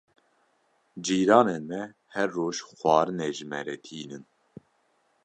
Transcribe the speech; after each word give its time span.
Cîranên 1.05 1.63
me 1.69 1.81
her 2.13 2.29
roj 2.35 2.55
xwarinê 2.77 3.29
ji 3.37 3.45
me 3.51 3.59
re 3.67 3.75
tînin. 3.85 4.23